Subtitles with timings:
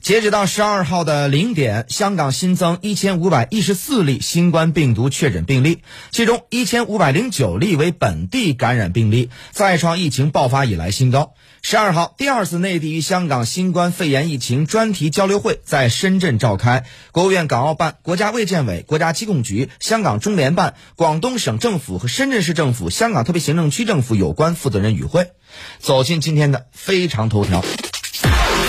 [0.00, 11.34] 截止到十二号的零点，香港新增一千五百一十四例新冠病毒确诊病例，其中一千五百零九例为本地感染病例，再创疫情爆发以来新高。
[11.60, 25.32] 十二号，第二次内地与香港新冠肺炎疫情专题交流会在深圳召开，国务院港澳办、国家卫健委、国家机控局、香港中联办、广东省政府和深圳市政府、香港特别行政区政府有关负责人与会。
[25.80, 27.62] 走进今天的非常头条。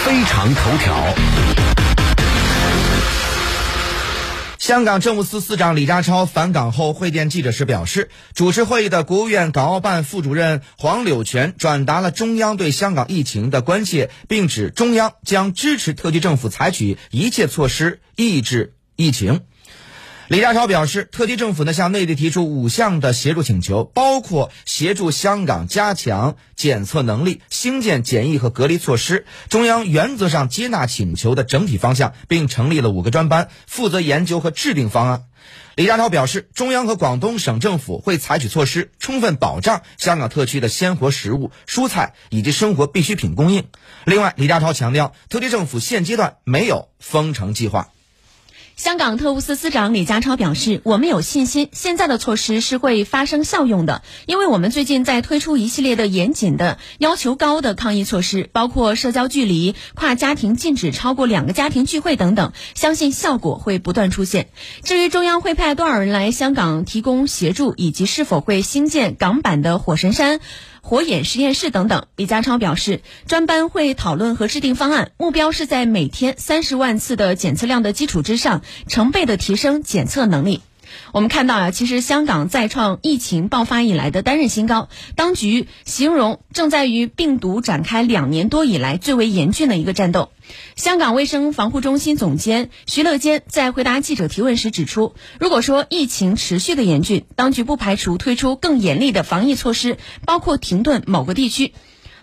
[0.06, 1.16] 非常头条。
[4.58, 19.42] 香港政务司司长李家超返港后会见记者时表示，主持会议的国务院港澳办副主任黄柳泉转达了中央对香港疫情的关切，并指中央将支持特区政府采取一切措施抑制疫情。
[20.30, 29.26] 李家超表示，特区政府呢向内地提出五项的协助请求，包括协助香港加强检测能力、兴建检疫和隔离措施。
[29.50, 35.24] 中央原则上接纳请求的整体方向，并成立了五个专班，负责研究和制定方案。
[35.74, 43.64] 李家超表示，中央和广东省政府会采取措施，充分保障香港特区的鲜活食物、蔬菜以及生活必需品供应。
[44.06, 47.90] 另外，李家超强调，特区政府现阶段没有封城计划。
[48.80, 64.48] 香港特务司司长李家超表示：“我们有信心，现在的措施是会发生效用的，因为我们最近在推出一系列的严谨的要求高的抗疫措施，包括社交距离、跨家庭禁止超过两个家庭聚会等等，相信效果会不断出现。
[64.82, 70.40] 至于中央会派多少人来香港提供协助，以及是否会兴建港版的火神山。”
[70.82, 80.62] 火眼实验室等等，李家超表示，专班会讨论和制定方案，目标是在每天三十万次的检测量的基础之上，成倍的提升检测能力。
[81.12, 90.32] 我们看到啊，其实香港再创疫情爆发以来的单日新高，当局形容正在与病毒展开两年多以来最为严峻的一个战斗。
[90.76, 101.74] 香港卫生防护中心总监徐乐坚在回答记者提问时指出，如果说疫情持续的严峻，当局不排除推出更严厉的防疫措施，包括停顿某个地区。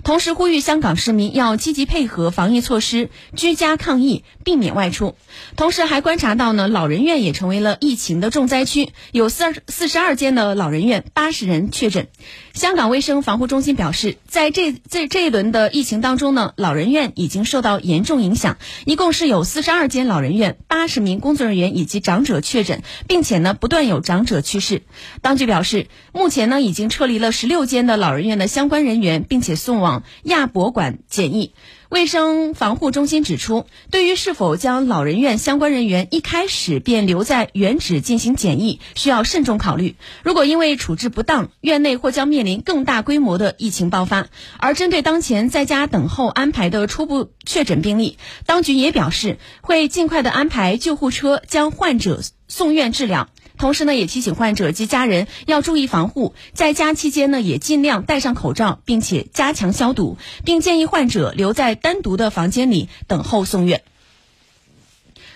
[0.07, 5.17] 同时呼吁香港市民要积极配合防疫措施，居家抗疫，避免外出。
[5.57, 12.07] 同时还观察到呢，老人院也成为了疫情的重灾区，有四四十二间的老人院，八十人确诊。
[12.55, 24.83] 香港卫生防护中心表示，在这这这一轮的疫情当中呢，老人院已经受到严重影响，一共是有四十二间老人院，八十名工作人员以及长者确诊，并且呢，不断有长者去世。
[25.21, 29.96] 当局表示，目前呢，已经撤离了十六间的老人院的相关人员，并且送往。
[30.23, 31.53] 亚博馆检疫，
[31.89, 39.97] 卫生防护中心指出，对于是否将老人院相关人员一开始便留在原址进行检疫，需要慎重考虑。
[40.23, 44.27] 如果因为处置不当，院内或将面临更大规模的疫情爆发。
[44.59, 53.29] 而针对当前在家等候安排的初步确诊病例，当局也表示会尽快的安排救护车将患者送院治疗。
[53.59, 63.83] 同时呢，也提醒患者及家人要注意防护，在家期间呢，也尽量戴上口罩，并且加强消毒，并建议患者留在单独的房间里等候送院。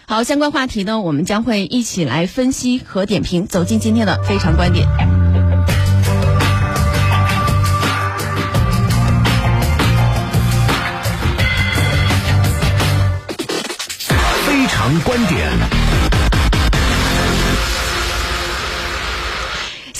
[0.06, 3.46] 好，相关话题呢，我们将会一起来分析和点评。
[3.46, 4.86] 走进今天的非常观点，
[14.46, 15.79] 非常观点。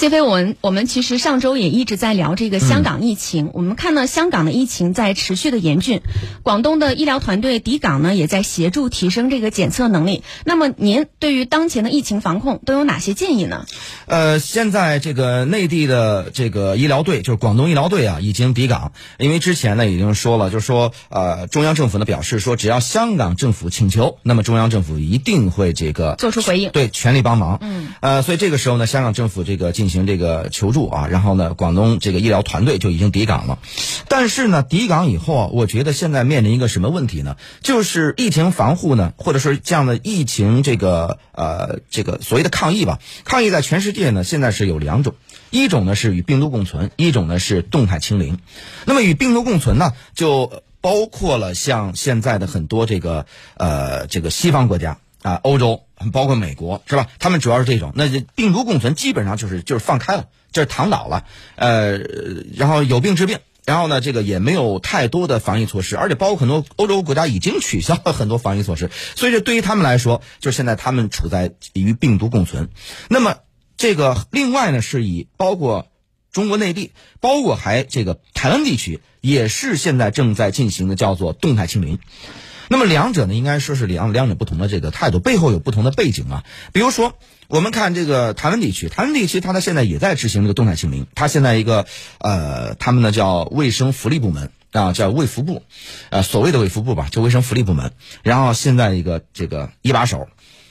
[0.00, 3.50] 谢飞，我们我们其实上周也一直在聊这个香港疫情。
[3.52, 6.00] 我们看到香港的疫情在持续的严峻，
[6.42, 10.22] 广东的医疗团队抵港呢，也在协助提升这个检测能力。
[10.46, 13.66] 那么，您对于当前的疫情防控都有哪些建议呢？
[14.06, 18.92] 呃，现在这个内地的这个医疗队，就是广东医疗队啊，已经抵港。
[19.18, 27.58] 因为之前呢已经说了，就是说呃，中央政府呢表示说，只要香港政府请求，那么中央政府一定会这个做出回应，对，全力帮忙。
[27.60, 29.89] 嗯，呃，所以这个时候呢，香港政府这个进。
[29.90, 33.58] 行这个求助啊，然后呢，广东这个医疗团队就已经抵港了。
[34.08, 37.36] 但是呢，抵港以后啊，我觉得现在面临一个什么问题呢？
[37.60, 45.14] 就是疫情防护呢，或者说这样的疫情这个呃这个所谓的抗疫吧，抗疫在全世界呢现在是有两种，
[45.50, 48.38] 一种呢是与病毒共存，一种呢是动态清零。
[48.86, 53.26] 那么与病毒共存呢，就包括了像现在的很多这个
[53.56, 54.98] 呃这个西方国家。
[55.22, 57.08] 啊，欧洲包括美国是吧？
[57.18, 61.24] 他们主要是这种，那病毒共存基本上就是就是放开了，就是躺倒了，
[61.56, 61.98] 呃，
[62.56, 72.70] 然后有病治病，然后呢，这个也没有太多的防疫措施，而且包括很多欧洲国家已经取消了很多防疫措施，所以这对于他们来说，就是现在他们处在与病毒共存。
[73.08, 73.36] 那么
[73.76, 75.88] 这个另外呢，是以包括
[76.32, 81.98] 中国内地，包括还这个台湾地区，也是现在正在进行的叫做动态清零。
[82.72, 86.44] 那么两者呢，应该说是两两者不同的这个态度，背后有不同的背景啊。
[86.72, 87.14] 比如说，
[87.48, 91.86] 我们看这个台湾地区，台湾地区它呢现在也在执行这个动态清零，它现在一个
[92.20, 95.64] 呃，他们呢叫卫生福利部门啊，叫卫福部，
[96.10, 97.90] 呃，所谓的卫福部吧，就卫生福利部门。
[98.22, 100.28] 然后现在一个这个一把手。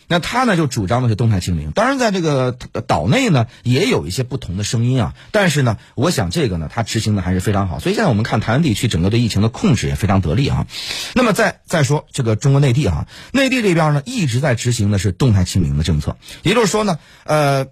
[0.10, 10.68] 那他呢就主张的是动态清零，当然在这个岛内呢也有一些不同的声音啊，但是呢，我想这个呢他执行的还是非常好，所以现在我们看台湾地区整个对疫情的控制也非常得力啊。
[11.14, 17.68] 那么再再说这个中国内地啊，内地这边呢一直在执行的是动态清零的政策，也就是说呢，呃，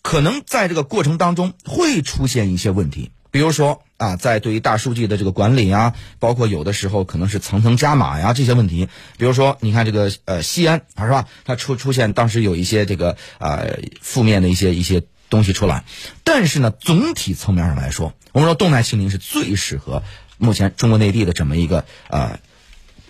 [0.00, 3.10] 可能在这个过程当中会出现一些问题。
[3.32, 8.88] 比如说啊，在对于大数据的这个管理啊，包括有的时候可能是层层加码呀这些问题。
[9.16, 11.26] 比如说，你看这个呃西安啊是吧？
[11.44, 15.84] 它出出现当时有一些这个呃负面的一些一些东西出来，
[16.24, 20.02] 但是呢，总体层面上来说，我们说动态清零是最适合
[20.36, 22.38] 目前中国内地的这么一个呃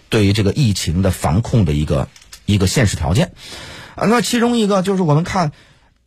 [0.08, 2.08] 对于这个疫情的防控的一个
[2.46, 3.32] 一个现实条件
[3.96, 4.06] 啊。
[4.06, 5.50] 那其中一个就是我们看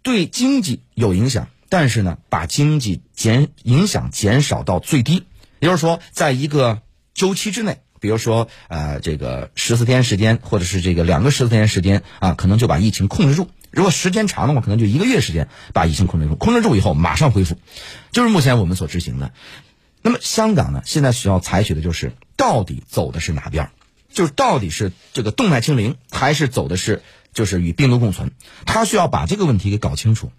[0.04, 1.50] 对经济有影响。
[1.70, 5.24] 但是呢，把经济减影响减少到最低，
[5.60, 6.82] 也就是说，在一个
[7.14, 13.50] 周期之内，比如说呃这个十四天时间，或者是这个两个十四天时间啊，可能就把疫情控制住。
[13.72, 16.36] 如果时间长的话，可能就一个月时间把疫情控制住。
[16.36, 17.58] 控制住以后，马上恢复，
[18.12, 19.34] 就是目前我们所执行的。
[20.02, 23.70] 那么香港呢，现在需要采取的就是到底走的是哪边？
[24.14, 27.02] 就是到底是这个动态清零，还是走的是
[27.34, 28.32] 就是与病毒共存？
[28.66, 30.32] 他需要把这个问题给搞清楚。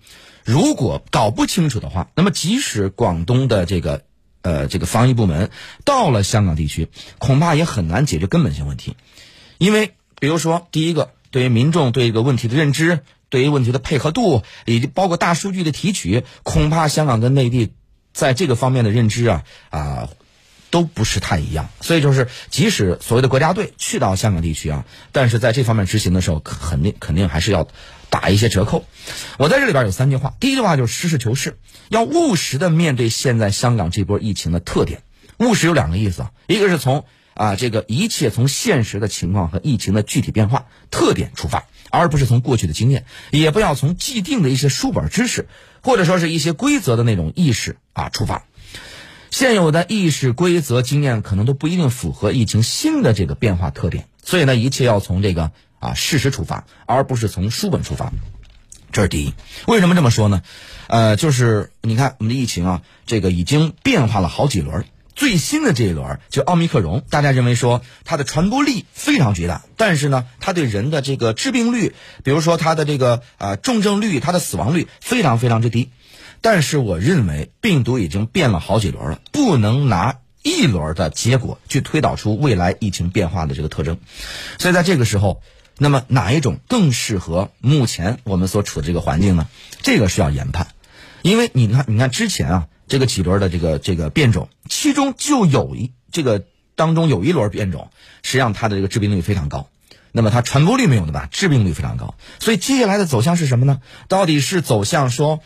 [0.46, 4.04] 如果搞不清楚的话，那么即使广东的这个
[4.42, 5.50] 呃这个防疫部门
[5.84, 6.88] 到了香港地区，
[7.18, 8.96] 恐怕也很难解决根本性问题。
[9.58, 17.72] 因为比如说，第一个，对于民众对这个问题的认知，对于问题的配合度，以及包括大数据的提取，恐怕香港跟内地
[18.12, 20.08] 在这个方面的认知啊啊
[20.70, 21.68] 都不是太一样。
[21.80, 27.68] 所以就是，即使所谓的国家队去到香港地区啊，但是在这方面执行的时候，肯定肯定还是要。
[28.08, 28.84] 打一些折扣，
[29.36, 30.32] 我在这里边有三句话。
[30.38, 31.58] 第一句话就是实事求是，
[31.88, 35.02] 要务实的面对现在香港这波疫情的特点。
[35.38, 37.04] 务实有两个意思啊，一个是从
[37.34, 45.48] 啊这个一切从现实的情况和疫情的具体变化特点出发，而不是从过去的经验，也不要从既定的一些书本知识
[45.82, 48.44] 或者说是一些规则的那种意识啊出发。
[49.38, 55.50] 现有的意识、规则、经验可能都不一定符合疫情新的这个变化特点，所以呢，一切要从这个。
[55.78, 58.10] 啊，事实出发，而不是从书本出发，
[58.92, 59.34] 这是第一。
[59.66, 60.40] 为什么这么说呢？
[60.86, 64.86] 呃，就是你看我们的疫情啊，这个已经变化了好几轮。
[65.14, 71.94] 最新的这一轮就奥密克戎，大家认为说它的传播力非常巨大，但是呢，它对人的这个致病率，
[72.24, 75.90] 比如说它的这个啊重症率、它的死亡率非常非常之低。
[76.48, 80.18] 但是我认为病毒已经变了好几轮了，不能拿。
[80.44, 83.98] 一轮的结果去推导出未来疫情变化的这个特征，
[84.60, 85.42] 所以在这个时候。
[85.78, 89.48] 那么哪一种更适合目前我们所处的这个环境呢？
[89.82, 90.68] 这个需要研判，
[91.22, 96.44] 因为你看，你看之前啊，这个几轮的这个这个变种，其中就有一这个
[96.76, 97.90] 当中有一轮变种，
[98.22, 99.68] 实际上它的这个致病率非常高，
[100.12, 102.14] 那么它传播率没有那么大，致病率非常高。
[102.38, 103.80] 所以接下来的走向是什么呢？
[104.08, 105.40] 到底是走向说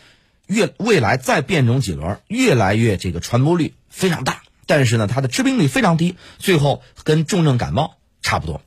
[0.50, 8.60] 越未来再变种几轮，越来越这个传播率非常大，但是呢它的致病率非常低，最后跟重症感冒差不多。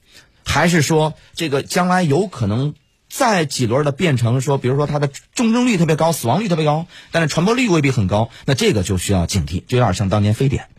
[0.46, 2.74] 还是说，这个将来有可能
[3.10, 10.69] 再几轮的变成说，比如说它的重症率特别高，死亡率特别高，但是传播率未必很高，那这个就需要警惕，就有点像当年非典，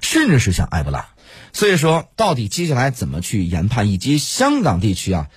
[0.00, 1.08] 甚至是像埃博拉。
[1.52, 5.28] 所以说，到底接下来怎么去研判，以及香港地区啊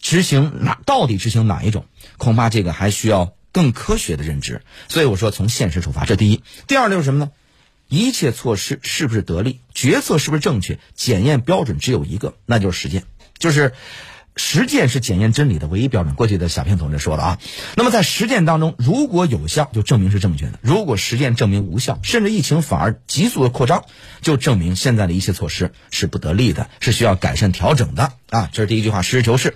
[0.00, 1.86] 执行哪到底执行哪一种，
[2.18, 4.60] 恐怕这个还需要更科学的认知。
[4.88, 6.42] 所以我说，从现实出发，这第一。
[6.66, 7.30] 第二就是什么呢？
[7.88, 13.04] 一切措施是不是得力，决策是不是正确，检验标准只有一个，那就是实践。
[13.38, 13.72] 就是
[14.36, 16.14] 实践是检验真理的唯一标准。
[16.14, 17.38] 过去的小平同志说了啊，
[17.76, 23.84] 那么在实践当中，如果有效，就证明是正确的；如果实践证明无效，甚至疫情反而急速的扩张，
[24.22, 28.50] 就证明现在的一些措施是不得力的，是需要改善调整的啊。
[28.52, 29.54] 这是第一句话，实事求是。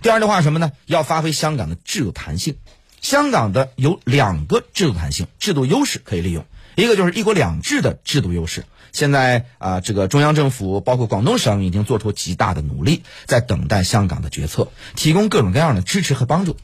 [0.00, 0.72] 第二句话什么呢？
[0.86, 2.56] 要发挥香港的制度弹性。
[3.04, 8.64] 香港的有两个制度弹性、制度优势可以利用，一个就是一国两制的制度优势。
[8.92, 16.56] 现在啊，这个中央政府包括广东省已经做出极大的努力，在等待香港的决策，提供各种各样的支持和帮助。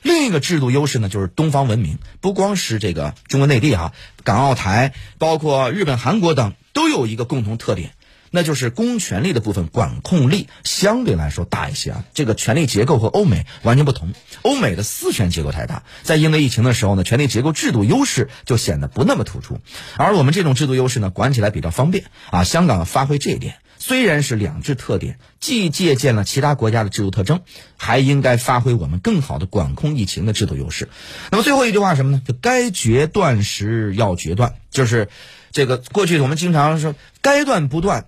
[0.00, 7.90] 另一个制度优势呢，就是东方文明，不光是这个中国内地哈，港澳台，包括日本、韩国等，都有一个共同特点，
[8.30, 12.04] 那就是公权力的部分管控力相对来说大一些啊。
[12.14, 19.58] 这个权力结构和欧美完全不同，欧美的私权结构太大，在应对疫情的时候呢，权力结构制度优势就显得不那么突出，
[19.96, 22.44] 而我们这种制度优势呢，管起来比较方便啊。
[22.44, 23.56] 香港发挥这一点。
[23.80, 27.42] 虽然是两制特点，既借鉴了其他国家的制度特征，
[27.76, 30.88] 还应该发挥我们更好的管控疫情的制度优势。
[31.30, 32.22] 那么最后一句话什么呢？
[32.26, 35.08] 就该决断时要决断，就是
[35.52, 38.06] 这个过去我们经常说该断不断，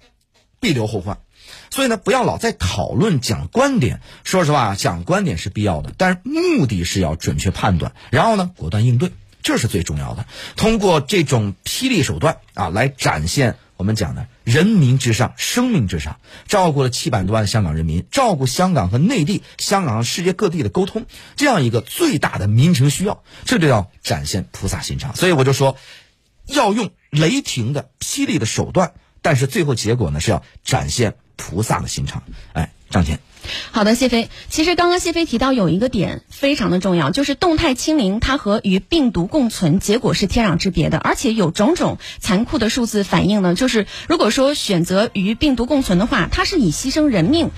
[0.60, 1.18] 必留后患。
[1.70, 4.00] 所以呢，不要老在讨论讲观点。
[4.22, 9.10] 说实话，讲观点是必要的，但是目的是要准确判断，然后呢，果断应对，
[9.42, 10.26] 这是最重要的。
[10.56, 13.56] 通过这种霹雳手段啊，来展现。
[13.76, 25.16] 我们讲的人民至上，生命至上，照顾了七百多万香港人民，照顾香港和内地、香港和世界各地的沟通，这样一个最大的民情需要，这就要展现菩萨心肠。
[25.16, 25.78] 所以我就说，
[26.44, 32.22] 要用雷霆的、霹雳的手段，但是最后结果呢是要展现菩萨的心肠。
[32.52, 33.18] 哎，张谦。
[33.72, 34.28] 好的，谢飞。
[34.50, 43.54] 其实刚刚谢飞提到有一个点非常的重要，就是动态清零，它和与病毒共存结果是天壤之别的，而且有种种残酷的数字反映呢。
[43.54, 47.50] 就是如果说选择与病毒共存的话，它是以牺牲人命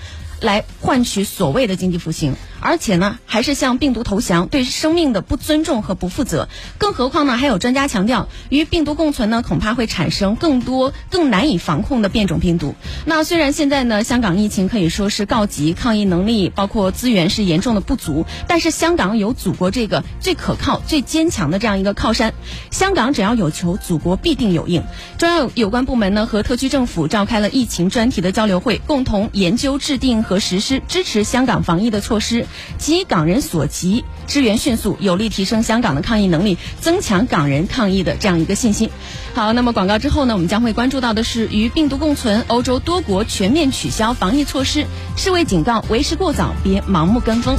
[0.43, 2.35] 来换取所谓的经济复兴。
[2.65, 6.47] 而且呢，还是向病毒投降，对生命的不尊重和不负责。
[6.77, 12.73] 更何况呢，还有专家强调，与病毒共存呢，恐怕会产生更多更难以防控的变种病毒。
[13.05, 22.33] 那虽然现在呢，香港疫情可以说是告急，抗疫能力包括资源是严重的不足，但是香港有祖国这个最可靠、最坚强的这样一个靠山。
[22.71, 24.85] 香港只要有求，祖国必定有应。
[25.17, 32.47] 中央有关部门呢和特区政府召开了疫情专题的交流会，共同研究制定和和实施支持香港防疫的措施。
[32.79, 38.89] 急港人所急，支援迅速，有力提升香港的抗疫能力，增强港人抗疫的这样一个信心。
[39.35, 47.55] 好，那么广告之后呢，我们将会关注到的是与病毒共存，欧洲多国全面取消防疫措施，世卫警告为时过早，别盲目跟风。